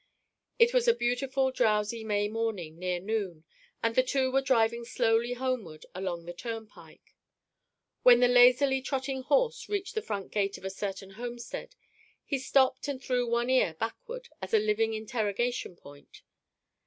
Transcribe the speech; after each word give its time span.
It 0.57 0.73
was 0.73 0.87
a 0.87 0.95
beautiful 0.95 1.51
drowsy 1.51 2.03
May 2.03 2.27
morning 2.27 2.79
near 2.79 2.99
noon, 2.99 3.43
and 3.83 3.93
the 3.93 4.01
two 4.01 4.31
were 4.31 4.41
driving 4.41 4.83
slowly 4.83 5.33
homeward 5.33 5.85
along 5.93 6.25
the 6.25 6.33
turnpike. 6.33 7.13
When 8.01 8.19
the 8.19 8.27
lazily 8.27 8.81
trotting 8.81 9.21
horse 9.21 9.69
reached 9.69 9.93
the 9.93 10.01
front 10.01 10.31
gate 10.31 10.57
of 10.57 10.65
a 10.65 10.71
certain 10.71 11.11
homestead, 11.11 11.75
he 12.25 12.39
stopped 12.39 12.87
and 12.87 12.99
threw 12.99 13.27
one 13.27 13.51
ear 13.51 13.75
backward 13.75 14.29
as 14.41 14.55
a 14.55 14.57
living 14.57 14.95
interrogation 14.95 15.75
point. 15.75 16.23